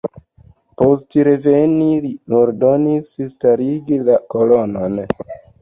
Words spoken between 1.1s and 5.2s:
reveni li ordonis starigi la kolonon.